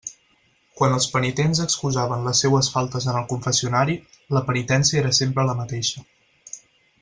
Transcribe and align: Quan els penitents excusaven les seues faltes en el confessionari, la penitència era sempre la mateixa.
Quan 0.77 0.95
els 0.95 1.07
penitents 1.15 1.61
excusaven 1.65 2.25
les 2.29 2.41
seues 2.45 2.71
faltes 2.77 3.07
en 3.13 3.21
el 3.21 3.29
confessionari, 3.35 3.99
la 4.39 4.45
penitència 4.51 5.03
era 5.05 5.13
sempre 5.23 5.47
la 5.51 5.57
mateixa. 5.63 6.05